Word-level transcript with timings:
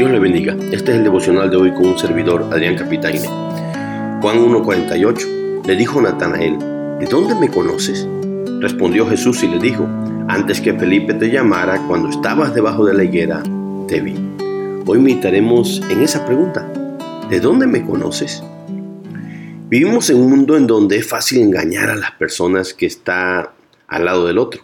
Dios 0.00 0.12
le 0.12 0.18
bendiga. 0.18 0.56
Este 0.72 0.92
es 0.92 0.96
el 0.96 1.04
devocional 1.04 1.50
de 1.50 1.58
hoy 1.58 1.74
con 1.74 1.88
un 1.88 1.98
servidor, 1.98 2.46
Adrián 2.50 2.74
Capitaine. 2.74 3.20
Juan 4.22 4.38
1.48. 4.38 5.66
Le 5.66 5.76
dijo 5.76 6.00
Natanael, 6.00 6.58
¿de 6.98 7.04
dónde 7.04 7.34
me 7.34 7.50
conoces? 7.50 8.08
Respondió 8.60 9.06
Jesús 9.06 9.42
y 9.42 9.48
le 9.48 9.58
dijo, 9.58 9.86
antes 10.26 10.62
que 10.62 10.72
Felipe 10.72 11.12
te 11.12 11.30
llamara, 11.30 11.86
cuando 11.86 12.08
estabas 12.08 12.54
debajo 12.54 12.86
de 12.86 12.94
la 12.94 13.04
higuera, 13.04 13.42
te 13.88 14.00
vi. 14.00 14.14
Hoy 14.86 14.98
meditaremos 15.00 15.82
en 15.90 16.00
esa 16.00 16.24
pregunta. 16.24 16.66
¿De 17.28 17.38
dónde 17.38 17.66
me 17.66 17.84
conoces? 17.84 18.42
Vivimos 19.68 20.08
en 20.08 20.16
un 20.16 20.30
mundo 20.30 20.56
en 20.56 20.66
donde 20.66 20.96
es 20.96 21.06
fácil 21.06 21.42
engañar 21.42 21.90
a 21.90 21.96
las 21.96 22.12
personas 22.12 22.72
que 22.72 22.86
está 22.86 23.52
al 23.86 24.04
lado 24.06 24.26
del 24.26 24.38
otro. 24.38 24.62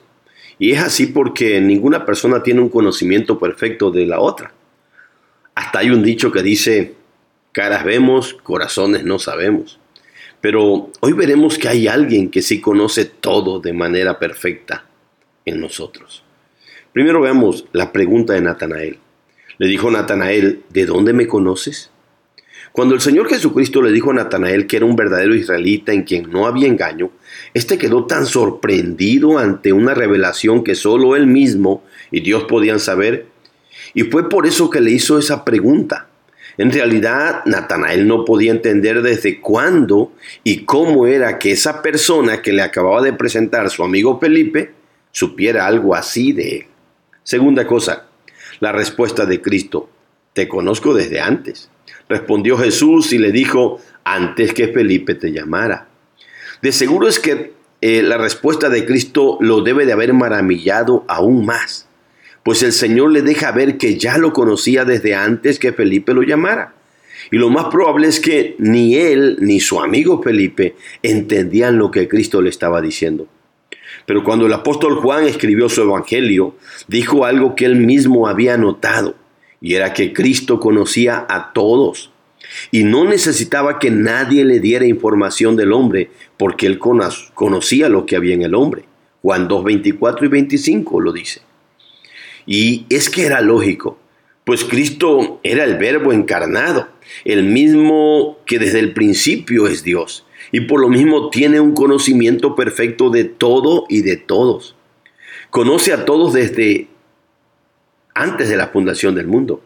Y 0.59 0.73
es 0.73 0.81
así 0.81 1.09
porque 1.09 1.61
ninguna 1.61 2.07
persona 2.07 2.43
tiene 2.43 2.63
un 2.63 2.71
conocimiento 2.71 3.39
perfecto 3.39 3.91
de 3.91 4.07
la 4.07 4.19
otra. 4.19 4.56
Hasta 5.57 5.79
hay 5.79 5.91
un 5.91 6.03
dicho 6.03 6.31
que 6.31 6.43
dice, 6.43 6.95
caras 7.51 7.83
vemos, 7.83 8.35
corazones 8.35 9.05
no 9.05 9.19
sabemos. 9.19 9.81
Pero 10.43 10.93
hoy 11.01 11.13
veremos 11.15 11.57
que 11.57 11.69
hay 11.69 11.89
alguien 11.89 12.31
que 12.31 12.43
sí 12.43 12.61
conoce 12.61 13.07
todo 13.07 13.59
de 13.59 13.73
manera 13.73 14.19
perfecta 14.19 14.85
en 15.47 15.59
nosotros. 15.61 16.23
Primero 16.93 17.23
veamos 17.23 17.65
la 17.73 17.91
pregunta 17.91 18.35
de 18.35 18.43
Natanael. 18.43 18.99
Le 19.57 19.67
dijo 19.67 19.91
Natanael, 19.91 20.63
¿de 20.69 20.85
dónde 20.85 21.15
me 21.15 21.27
conoces? 21.27 21.91
Cuando 22.73 22.95
el 22.95 23.01
Señor 23.01 23.27
Jesucristo 23.27 23.81
le 23.81 23.93
dijo 23.93 24.11
a 24.11 24.15
Natanael 24.15 24.67
que 24.67 24.77
era 24.77 24.85
un 24.85 24.95
verdadero 24.97 25.35
israelita 25.35 25.95
en 25.95 26.03
quien 26.03 26.31
no 26.31 26.47
había 26.47 26.67
engaño, 26.67 27.11
éste 27.55 27.79
quedó 27.79 28.05
tan 28.05 28.27
sorprendido 28.27 29.39
ante 29.39 29.73
una 29.73 29.95
revelación 29.95 30.63
que 30.63 30.75
solo 30.75 31.17
él 31.17 31.27
mismo 31.27 31.83
y 32.11 32.21
Dios 32.21 32.45
podían 32.45 32.79
saber 32.79 33.27
y 33.97 34.03
fue 34.03 34.29
por 34.29 34.47
eso 34.47 34.69
que 34.69 34.83
le 34.83 34.91
hizo 34.91 35.19
esa 35.19 35.43
pregunta. 35.43 36.09
En 36.59 36.71
realidad, 36.71 37.41
Natanael 37.47 38.07
no 38.07 38.27
podía 38.27 38.51
entender 38.51 39.01
desde 39.01 39.41
cuándo 39.41 40.13
y 40.45 40.67
cómo 40.67 41.07
era 41.07 41.39
que 41.39 41.53
esa 41.53 41.81
persona 41.81 42.43
que 42.43 42.53
le 42.53 42.61
acababa 42.61 43.01
de 43.01 43.15
presentar 43.15 43.71
su 43.71 43.83
amigo 43.83 44.21
Felipe 44.21 44.75
supiera 45.13 45.67
algo 45.67 45.95
así 45.95 46.33
de 46.33 46.57
él. 46.57 46.67
Segunda 47.23 47.67
cosa, 47.67 48.05
la 48.61 48.71
respuesta 48.71 49.25
de 49.25 49.41
Cristo. 49.41 49.89
Te 50.35 50.47
conozco 50.47 50.93
desde 50.93 51.23
antes. 51.23 51.71
Respondió 52.07 52.59
Jesús 52.59 53.15
y 53.15 53.19
le 53.19 53.33
dijo, 53.33 53.81
antes 54.05 54.53
que 54.53 54.69
Felipe 54.69 55.15
te 55.15 55.33
llamara. 55.33 55.89
De 56.61 56.71
seguro 56.71 57.09
es 57.09 57.19
que 57.19 57.55
eh, 57.81 58.03
la 58.03 58.19
respuesta 58.19 58.69
de 58.69 58.85
Cristo 58.85 59.39
lo 59.41 59.63
debe 59.63 59.87
de 59.87 59.95
haber 59.95 60.13
maravillado 60.13 61.07
aún 61.09 61.47
más 61.47 61.86
pues 62.47 62.63
el 62.63 62.73
Señor 62.73 63.11
le 63.11 63.23
deja 63.23 63.51
ver 63.51 63.77
que 63.77 63.99
ya 63.99 64.19
lo 64.19 64.33
conocía 64.33 64.85
desde 64.85 65.17
antes 65.17 65.59
que 65.59 65.73
Felipe 65.73 66.15
lo 66.15 66.23
llamara. 66.23 66.75
Y 67.33 67.39
lo 67.39 67.51
más 67.51 67.65
probable 67.73 68.07
es 68.07 68.21
que 68.21 68.55
ni 68.61 68.95
él 68.95 69.39
ni 69.41 69.59
su 69.59 69.81
amigo 69.81 70.23
Felipe 70.23 70.77
entendían 71.03 71.77
lo 71.77 71.91
que 71.91 72.07
Cristo 72.07 72.41
le 72.41 72.51
estaba 72.51 72.81
diciendo. 72.81 73.27
Pero 74.07 74.23
cuando 74.23 74.47
el 74.47 74.53
apóstol 74.53 74.95
Juan 74.95 75.25
escribió 75.25 75.69
su 75.69 75.83
evangelio, 75.83 76.55
dijo 76.87 77.25
algo 77.25 77.57
que 77.57 77.65
él 77.65 77.75
mismo 77.75 78.29
había 78.29 78.57
notado, 78.57 79.17
y 79.61 79.75
era 79.75 79.93
que 79.93 80.13
Cristo 80.13 80.61
conocía 80.61 81.27
a 81.29 81.53
todos, 81.53 82.13
y 82.71 82.85
no 82.85 83.07
necesitaba 83.07 83.81
que 83.81 83.91
nadie 83.91 84.45
le 84.45 84.61
diera 84.61 84.87
información 84.87 85.57
del 85.57 85.73
hombre, 85.73 86.11
porque 86.37 86.69
él 86.69 86.79
conocía 86.79 87.89
lo 87.89 88.07
que 88.07 88.15
había 88.15 88.35
en 88.35 88.43
el 88.43 88.55
hombre. 88.55 88.85
Juan 89.21 89.49
2, 89.49 89.65
24 89.65 90.27
y 90.27 90.29
25 90.29 91.01
lo 91.01 91.13
dice. 91.13 91.46
Y 92.47 92.87
es 92.89 93.11
que 93.11 93.27
era 93.27 93.41
lógico, 93.41 93.99
pues 94.45 94.65
Cristo 94.65 95.41
era 95.43 95.65
el 95.65 95.77
verbo 95.77 96.13
encarnado, 96.13 96.89
el 97.25 97.43
mismo 97.43 98.39
que 98.47 98.61
desde 98.61 98.79
el 98.79 98.93
principio 98.93 99.67
es 99.67 99.83
Dios, 99.83 100.25
y 100.53 100.61
por 100.61 100.81
lo 100.81 100.89
mismo 100.89 101.31
tiene 101.31 101.59
un 101.59 101.75
conocimiento 101.75 102.55
perfecto 102.55 103.11
de 103.11 103.25
todo 103.25 103.87
y 103.89 104.03
de 104.03 104.17
todos. 104.17 104.77
Conoce 105.51 105.93
a 105.93 106.05
todos 106.05 106.33
desde 106.33 106.87
antes 108.15 108.49
de 108.49 108.57
la 108.57 108.69
fundación 108.69 109.17
del 109.17 109.27
mundo. 109.27 109.61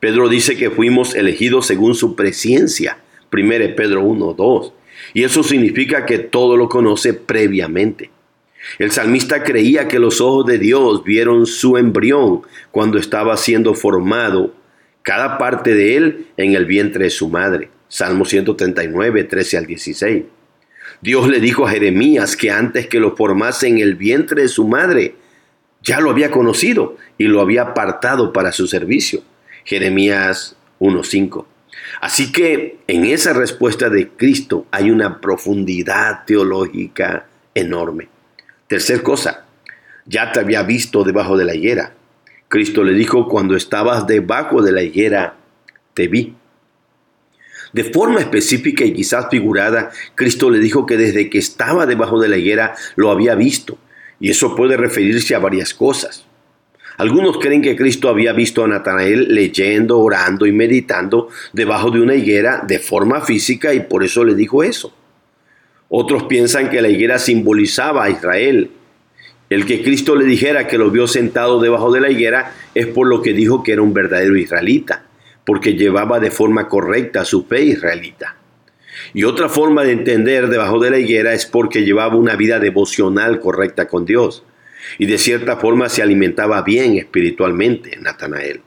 Pedro 0.00 0.28
dice 0.30 0.56
que 0.56 0.70
fuimos 0.70 1.14
elegidos 1.14 1.66
según 1.66 1.94
su 1.94 2.16
presencia, 2.16 2.98
1 3.30 3.76
Pedro 3.76 4.02
1, 4.02 4.32
2, 4.32 4.72
y 5.12 5.24
eso 5.24 5.42
significa 5.42 6.06
que 6.06 6.18
todo 6.18 6.56
lo 6.56 6.70
conoce 6.70 7.12
previamente. 7.12 8.10
El 8.78 8.90
salmista 8.90 9.42
creía 9.42 9.88
que 9.88 9.98
los 9.98 10.20
ojos 10.20 10.46
de 10.46 10.58
Dios 10.58 11.04
vieron 11.04 11.46
su 11.46 11.76
embrión 11.76 12.42
cuando 12.70 12.98
estaba 12.98 13.36
siendo 13.36 13.74
formado, 13.74 14.54
cada 15.02 15.38
parte 15.38 15.74
de 15.74 15.96
él 15.96 16.26
en 16.36 16.54
el 16.54 16.64
vientre 16.64 17.04
de 17.04 17.10
su 17.10 17.28
madre. 17.28 17.68
Salmo 17.88 18.24
139, 18.24 19.24
13 19.24 19.58
al 19.58 19.66
16. 19.66 20.24
Dios 21.00 21.28
le 21.28 21.40
dijo 21.40 21.66
a 21.66 21.70
Jeremías 21.70 22.36
que 22.36 22.50
antes 22.50 22.86
que 22.86 23.00
lo 23.00 23.14
formase 23.14 23.68
en 23.68 23.78
el 23.78 23.94
vientre 23.94 24.42
de 24.42 24.48
su 24.48 24.66
madre, 24.66 25.14
ya 25.82 26.00
lo 26.00 26.10
había 26.10 26.30
conocido 26.30 26.96
y 27.18 27.24
lo 27.24 27.40
había 27.40 27.62
apartado 27.62 28.32
para 28.32 28.52
su 28.52 28.66
servicio. 28.66 29.22
Jeremías 29.64 30.56
1.5. 30.80 31.44
Así 32.00 32.32
que 32.32 32.78
en 32.86 33.04
esa 33.04 33.32
respuesta 33.32 33.90
de 33.90 34.08
Cristo 34.08 34.66
hay 34.70 34.90
una 34.90 35.20
profundidad 35.20 36.24
teológica 36.24 37.26
enorme. 37.54 38.08
Tercer 38.74 39.04
cosa, 39.04 39.44
ya 40.04 40.32
te 40.32 40.40
había 40.40 40.64
visto 40.64 41.04
debajo 41.04 41.36
de 41.36 41.44
la 41.44 41.54
higuera. 41.54 41.94
Cristo 42.48 42.82
le 42.82 42.92
dijo, 42.92 43.28
cuando 43.28 43.54
estabas 43.54 44.08
debajo 44.08 44.62
de 44.62 44.72
la 44.72 44.82
higuera, 44.82 45.36
te 45.94 46.08
vi. 46.08 46.34
De 47.72 47.84
forma 47.84 48.18
específica 48.18 48.84
y 48.84 48.92
quizás 48.92 49.28
figurada, 49.30 49.92
Cristo 50.16 50.50
le 50.50 50.58
dijo 50.58 50.86
que 50.86 50.96
desde 50.96 51.30
que 51.30 51.38
estaba 51.38 51.86
debajo 51.86 52.20
de 52.20 52.26
la 52.26 52.36
higuera 52.36 52.74
lo 52.96 53.12
había 53.12 53.36
visto. 53.36 53.78
Y 54.18 54.30
eso 54.30 54.56
puede 54.56 54.76
referirse 54.76 55.36
a 55.36 55.38
varias 55.38 55.72
cosas. 55.72 56.26
Algunos 56.96 57.38
creen 57.38 57.62
que 57.62 57.76
Cristo 57.76 58.08
había 58.08 58.32
visto 58.32 58.64
a 58.64 58.66
Natanael 58.66 59.32
leyendo, 59.32 60.00
orando 60.00 60.46
y 60.46 60.52
meditando 60.52 61.28
debajo 61.52 61.92
de 61.92 62.00
una 62.00 62.16
higuera 62.16 62.64
de 62.66 62.80
forma 62.80 63.20
física 63.20 63.72
y 63.72 63.78
por 63.78 64.02
eso 64.02 64.24
le 64.24 64.34
dijo 64.34 64.64
eso. 64.64 64.92
Otros 65.96 66.24
piensan 66.24 66.70
que 66.70 66.82
la 66.82 66.88
higuera 66.88 67.20
simbolizaba 67.20 68.02
a 68.02 68.10
Israel. 68.10 68.72
El 69.48 69.64
que 69.64 69.84
Cristo 69.84 70.16
le 70.16 70.24
dijera 70.24 70.66
que 70.66 70.76
lo 70.76 70.90
vio 70.90 71.06
sentado 71.06 71.60
debajo 71.60 71.92
de 71.92 72.00
la 72.00 72.10
higuera 72.10 72.52
es 72.74 72.88
por 72.88 73.06
lo 73.06 73.22
que 73.22 73.32
dijo 73.32 73.62
que 73.62 73.74
era 73.74 73.82
un 73.82 73.94
verdadero 73.94 74.36
israelita, 74.36 75.04
porque 75.44 75.74
llevaba 75.74 76.18
de 76.18 76.32
forma 76.32 76.66
correcta 76.66 77.24
su 77.24 77.44
fe 77.44 77.62
israelita. 77.62 78.34
Y 79.12 79.22
otra 79.22 79.48
forma 79.48 79.84
de 79.84 79.92
entender 79.92 80.48
debajo 80.48 80.80
de 80.80 80.90
la 80.90 80.98
higuera 80.98 81.32
es 81.32 81.46
porque 81.46 81.84
llevaba 81.84 82.16
una 82.16 82.34
vida 82.34 82.58
devocional 82.58 83.38
correcta 83.38 83.86
con 83.86 84.04
Dios. 84.04 84.42
Y 84.98 85.06
de 85.06 85.16
cierta 85.16 85.58
forma 85.58 85.88
se 85.88 86.02
alimentaba 86.02 86.60
bien 86.62 86.98
espiritualmente, 86.98 87.96
Natanael. 88.00 88.62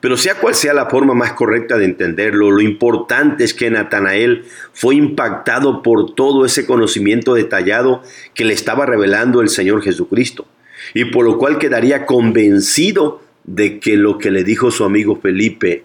Pero 0.00 0.16
sea 0.16 0.36
cual 0.36 0.54
sea 0.54 0.74
la 0.74 0.86
forma 0.86 1.14
más 1.14 1.32
correcta 1.32 1.76
de 1.76 1.84
entenderlo, 1.84 2.50
lo 2.50 2.60
importante 2.60 3.42
es 3.42 3.52
que 3.52 3.70
Natanael 3.70 4.44
fue 4.72 4.94
impactado 4.94 5.82
por 5.82 6.14
todo 6.14 6.44
ese 6.44 6.66
conocimiento 6.66 7.34
detallado 7.34 8.02
que 8.34 8.44
le 8.44 8.54
estaba 8.54 8.86
revelando 8.86 9.40
el 9.40 9.48
Señor 9.48 9.82
Jesucristo, 9.82 10.46
y 10.94 11.06
por 11.06 11.24
lo 11.24 11.38
cual 11.38 11.58
quedaría 11.58 12.06
convencido 12.06 13.22
de 13.42 13.80
que 13.80 13.96
lo 13.96 14.18
que 14.18 14.30
le 14.30 14.44
dijo 14.44 14.70
su 14.70 14.84
amigo 14.84 15.18
Felipe 15.20 15.84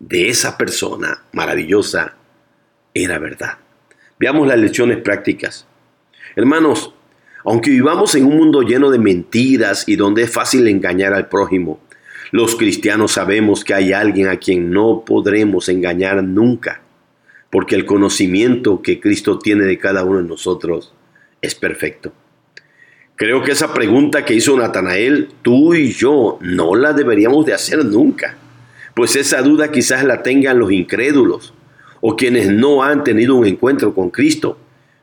de 0.00 0.28
esa 0.28 0.58
persona 0.58 1.22
maravillosa 1.32 2.14
era 2.94 3.18
verdad. 3.18 3.58
Veamos 4.18 4.48
las 4.48 4.58
lecciones 4.58 4.98
prácticas. 4.98 5.66
Hermanos, 6.34 6.94
aunque 7.44 7.70
vivamos 7.70 8.14
en 8.14 8.24
un 8.24 8.36
mundo 8.36 8.62
lleno 8.62 8.90
de 8.90 8.98
mentiras 8.98 9.84
y 9.86 9.96
donde 9.96 10.22
es 10.22 10.30
fácil 10.30 10.66
engañar 10.68 11.12
al 11.12 11.28
prójimo, 11.28 11.80
los 12.32 12.56
cristianos 12.56 13.12
sabemos 13.12 13.62
que 13.62 13.74
hay 13.74 13.92
alguien 13.92 14.28
a 14.28 14.38
quien 14.38 14.70
no 14.70 15.04
podremos 15.04 15.68
engañar 15.68 16.24
nunca, 16.24 16.80
porque 17.50 17.74
el 17.74 17.84
conocimiento 17.84 18.80
que 18.80 19.00
Cristo 19.00 19.38
tiene 19.38 19.64
de 19.64 19.78
cada 19.78 20.02
uno 20.02 20.16
de 20.22 20.28
nosotros 20.28 20.94
es 21.42 21.54
perfecto. 21.54 22.10
Creo 23.16 23.42
que 23.42 23.52
esa 23.52 23.74
pregunta 23.74 24.24
que 24.24 24.32
hizo 24.32 24.56
Natanael, 24.56 25.28
tú 25.42 25.74
y 25.74 25.92
yo, 25.92 26.38
no 26.40 26.74
la 26.74 26.94
deberíamos 26.94 27.44
de 27.44 27.52
hacer 27.52 27.84
nunca, 27.84 28.38
pues 28.94 29.14
esa 29.14 29.42
duda 29.42 29.70
quizás 29.70 30.02
la 30.02 30.22
tengan 30.22 30.58
los 30.58 30.72
incrédulos 30.72 31.52
o 32.00 32.16
quienes 32.16 32.48
no 32.48 32.82
han 32.82 33.04
tenido 33.04 33.34
un 33.34 33.46
encuentro 33.46 33.94
con 33.94 34.08
Cristo, 34.08 34.56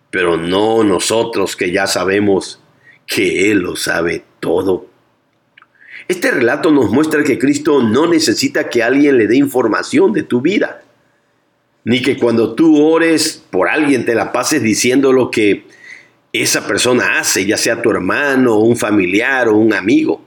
pero 0.10 0.36
no 0.36 0.84
nosotros 0.84 1.56
que 1.56 1.72
ya 1.72 1.86
sabemos 1.86 2.60
que 3.06 3.52
Él 3.52 3.60
lo 3.60 3.76
sabe 3.76 4.24
todo. 4.40 4.88
Este 6.10 6.32
relato 6.32 6.72
nos 6.72 6.90
muestra 6.90 7.24
que 7.24 7.38
Cristo 7.38 7.84
no 7.84 8.08
necesita 8.08 8.68
que 8.68 8.82
alguien 8.82 9.20
le 9.20 9.28
dé 9.28 9.38
información 9.38 10.12
de 10.12 10.24
tu 10.24 10.42
vida, 10.42 10.82
ni 11.84 12.02
que 12.02 12.18
cuando 12.18 12.56
tú 12.56 12.84
ores 12.84 13.44
por 13.52 13.70
alguien 13.70 14.06
te 14.06 14.16
la 14.16 14.32
pases 14.32 14.64
diciendo 14.64 15.14
lo 15.14 15.30
que 15.30 15.68
esa 16.34 16.66
persona 16.66 17.20
hace, 17.20 17.46
ya 17.46 17.58
sea 17.58 17.84
tu 17.84 17.92
hermano, 17.92 18.58
un 18.58 18.76
familiar 18.76 19.50
o 19.50 19.58
un 19.58 19.72
amigo, 19.72 20.20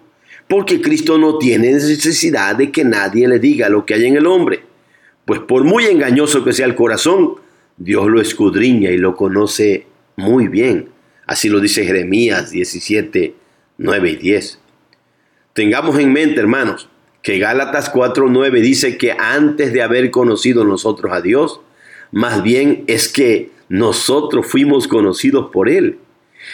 porque 0.46 0.80
Cristo 0.80 1.18
no 1.18 1.38
tiene 1.38 1.72
necesidad 1.72 2.54
de 2.54 2.70
que 2.70 2.84
nadie 2.84 3.26
le 3.26 3.40
diga 3.40 3.68
lo 3.68 3.84
que 3.84 3.94
hay 3.94 4.06
en 4.06 4.16
el 4.16 4.28
hombre, 4.28 4.62
pues 5.24 5.40
por 5.40 5.64
muy 5.64 5.86
engañoso 5.86 6.44
que 6.44 6.52
sea 6.52 6.66
el 6.66 6.76
corazón, 6.76 7.34
Dios 7.76 8.06
lo 8.06 8.20
escudriña 8.20 8.92
y 8.92 8.98
lo 8.98 9.16
conoce 9.16 9.88
muy 10.14 10.46
bien. 10.46 10.90
Así 11.26 11.48
lo 11.48 11.58
dice 11.58 11.84
Jeremías 11.84 12.52
17, 12.52 13.34
9 13.78 14.10
y 14.10 14.16
10. 14.16 14.61
Tengamos 15.52 15.98
en 15.98 16.12
mente, 16.12 16.40
hermanos, 16.40 16.88
que 17.22 17.38
Gálatas 17.38 17.90
4, 17.90 18.28
9 18.28 18.60
dice 18.60 18.96
que 18.96 19.12
antes 19.12 19.72
de 19.72 19.82
haber 19.82 20.10
conocido 20.10 20.64
nosotros 20.64 21.12
a 21.12 21.20
Dios, 21.20 21.60
más 22.10 22.42
bien 22.42 22.84
es 22.86 23.08
que 23.08 23.50
nosotros 23.68 24.46
fuimos 24.46 24.88
conocidos 24.88 25.50
por 25.52 25.68
Él. 25.68 25.98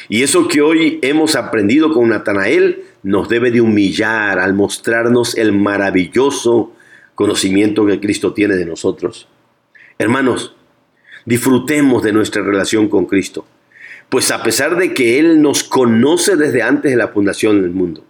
Y 0.09 0.23
eso 0.23 0.49
que 0.49 0.61
hoy 0.61 0.99
hemos 1.03 1.37
aprendido 1.37 1.93
con 1.93 2.09
Natanael 2.09 2.85
nos 3.03 3.29
debe 3.29 3.50
de 3.50 3.61
humillar 3.61 4.39
al 4.39 4.55
mostrarnos 4.55 5.37
el 5.39 5.53
maravilloso 5.53 6.73
conocimiento 7.15 7.87
que 7.87 8.00
Cristo 8.00 8.33
tiene 8.35 8.56
de 8.56 8.67
nosotros. 8.67 9.29
Hermanos, 9.99 10.55
disfrutemos 11.25 12.03
de 12.03 12.12
nuestra 12.12 12.43
relación 12.43 12.89
con 12.89 13.06
Cristo, 13.06 13.47
pues 14.09 14.31
a 14.31 14.43
pesar 14.43 14.77
de 14.77 14.93
que 14.93 15.19
Él 15.19 15.41
nos 15.41 15.65
conoce 15.65 16.37
desde 16.37 16.62
antes 16.62 16.91
de 16.91 16.97
la 16.97 17.09
fundación 17.09 17.62
del 17.62 17.71
mundo, 17.71 18.05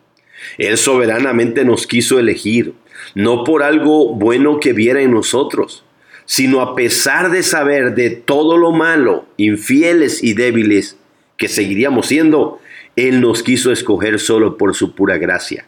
Él 0.57 0.79
soberanamente 0.79 1.65
nos 1.65 1.87
quiso 1.87 2.19
elegir, 2.19 2.75
no 3.15 3.45
por 3.45 3.63
algo 3.63 4.15
bueno 4.15 4.61
que 4.61 4.73
viera 4.73 5.03
en 5.03 5.13
nosotros, 5.13 5.85
sino 6.25 6.61
a 6.61 6.75
pesar 6.75 7.31
de 7.31 7.43
saber 7.43 7.95
de 7.95 8.11
todo 8.11 8.57
lo 8.57 8.73
malo, 8.73 9.27
infieles 9.37 10.23
y 10.23 10.35
débiles 10.35 10.97
que 11.37 11.49
seguiríamos 11.49 12.07
siendo, 12.07 12.61
Él 12.97 13.21
nos 13.21 13.43
quiso 13.43 13.73
escoger 13.73 14.19
solo 14.19 14.57
por 14.57 14.75
su 14.75 14.95
pura 14.95 15.19
gracia. 15.19 15.67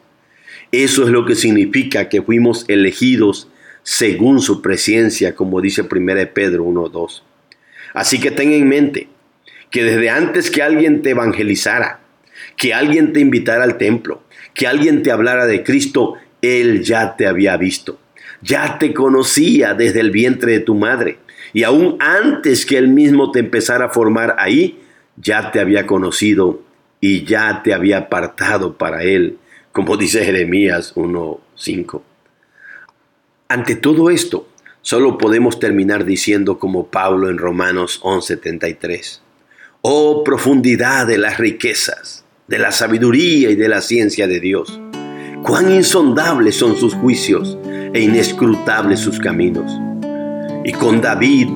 Eso 0.73 1.05
es 1.05 1.11
lo 1.11 1.25
que 1.25 1.35
significa 1.35 2.09
que 2.09 2.23
fuimos 2.23 2.65
elegidos 2.69 3.49
según 3.82 4.41
su 4.41 4.62
presencia, 4.62 5.35
como 5.35 5.61
dice 5.61 5.82
1 5.82 5.88
Pedro 6.35 6.65
1.2. 6.65 7.23
Así 7.94 8.21
que 8.21 8.31
ten 8.31 8.53
en 8.53 8.69
mente 8.69 9.09
que 9.71 9.85
desde 9.85 10.11
antes 10.11 10.50
que 10.50 10.62
alguien 10.62 11.03
te 11.03 11.11
evangelizara, 11.11 12.00
que 12.56 12.75
alguien 12.75 13.12
te 13.12 13.21
invitara 13.21 13.65
al 13.65 13.79
templo, 13.79 14.23
que 14.55 14.67
alguien 14.67 15.02
te 15.02 15.11
hablara 15.11 15.47
de 15.47 15.62
Cristo, 15.62 16.14
Él 16.43 16.82
ya 16.82 17.17
te 17.17 17.26
había 17.26 17.56
visto 17.56 17.99
ya 18.43 18.79
te 18.79 18.94
conocía 18.94 19.75
desde 19.75 20.00
el 20.00 20.11
vientre 20.11 20.52
de 20.52 20.61
tu 20.61 20.75
madre. 20.75 21.19
Y 21.52 21.64
aún 21.64 21.97
antes 22.00 22.64
que 22.64 22.79
él 22.79 22.88
mismo 22.88 23.31
te 23.32 23.41
empezara 23.41 23.87
a 23.87 23.91
formar 23.91 24.37
ahí, 24.38 24.81
ya 25.17 25.50
te 25.50 25.61
había 25.61 25.87
conocido 25.87 26.62
y 27.00 27.25
ya 27.25 27.62
te 27.62 27.75
había 27.75 27.99
apartado 27.99 28.76
para 28.76 29.02
él, 29.02 29.38
como 29.73 29.97
dice 29.97 30.25
Jeremías 30.25 30.94
1.5. 30.94 32.03
Ante 33.49 33.75
todo 33.75 34.11
esto, 34.11 34.49
solo 34.81 35.19
podemos 35.19 35.58
terminar 35.58 36.05
diciendo 36.05 36.58
como 36.58 36.87
Pablo 36.87 37.29
en 37.29 37.38
Romanos 37.38 38.00
11.73, 38.03 39.20
oh 39.82 40.23
profundidad 40.23 41.06
de 41.06 41.19
las 41.19 41.38
riquezas, 41.38 42.25
de 42.50 42.58
la 42.58 42.73
sabiduría 42.73 43.49
y 43.50 43.55
de 43.55 43.69
la 43.69 43.81
ciencia 43.81 44.26
de 44.26 44.41
Dios, 44.41 44.81
cuán 45.44 45.70
insondables 45.70 46.56
son 46.56 46.76
sus 46.76 46.94
juicios 46.94 47.56
e 47.94 48.00
inescrutables 48.00 48.99
sus 48.99 49.20
caminos. 49.20 49.70
Y 50.64 50.73
con 50.73 51.00
David, 51.00 51.49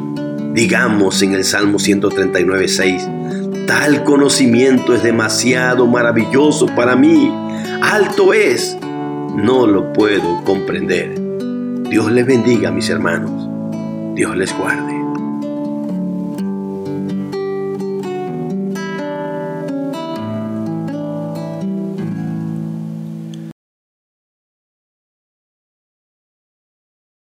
digamos 0.55 1.21
en 1.23 1.35
el 1.35 1.43
Salmo 1.43 1.81
139, 1.81 2.69
6, 2.69 3.09
tal 3.67 4.05
conocimiento 4.05 4.95
es 4.95 5.03
demasiado 5.03 5.89
maravilloso 5.89 6.67
para 6.67 6.95
mí, 6.95 7.29
alto 7.83 8.33
es, 8.33 8.79
no 8.81 9.67
lo 9.67 9.93
puedo 9.93 10.45
comprender. 10.45 11.21
Dios 11.91 12.13
les 12.13 12.25
bendiga, 12.25 12.71
mis 12.71 12.89
hermanos. 12.89 13.49
Dios 14.15 14.37
les 14.37 14.57
guarde. 14.57 15.04